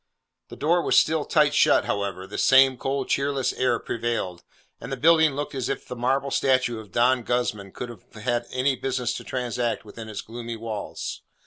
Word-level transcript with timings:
The 0.47 0.55
door 0.55 0.81
was 0.81 0.97
still 0.97 1.25
tight 1.25 1.53
shut, 1.53 1.85
however; 1.85 2.25
the 2.25 2.39
same 2.39 2.75
cold 2.75 3.07
cheerless 3.07 3.53
air 3.53 3.77
prevailed: 3.77 4.43
and 4.79 4.91
the 4.91 4.97
building 4.97 5.35
looked 5.35 5.53
as 5.53 5.69
if 5.69 5.87
the 5.87 5.95
marble 5.95 6.31
statue 6.31 6.79
of 6.79 6.91
Don 6.91 7.21
Guzman 7.21 7.71
could 7.71 7.91
alone 7.91 8.23
have 8.23 8.47
any 8.51 8.75
business 8.75 9.13
to 9.17 9.23
transact 9.23 9.85
within 9.85 10.09
its 10.09 10.21
gloomy 10.21 10.55
walls. 10.55 11.21